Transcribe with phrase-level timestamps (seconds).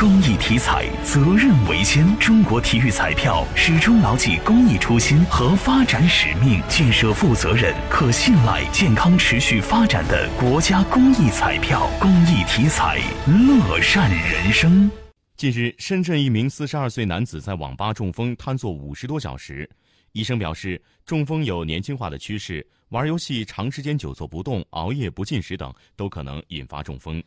[0.00, 2.06] 公益体彩责任为先。
[2.18, 14.90] 中国体育彩票始终牢记公益初心和发展使命建设负责任可信赖健康持续发展的国家公益彩票公益体彩乐善人生。
[15.36, 19.68] 近日深圳一名四十二岁男子在网吧中风瘫坐五十多小时。
[20.12, 27.22] 医生表示中风有年轻化的趋势玩游戏长时间久坐不动熬夜不进食等都可能引发中风。